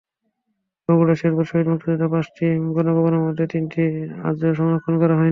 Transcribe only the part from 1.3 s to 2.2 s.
শহীদ মুক্তিযোদ্ধাদের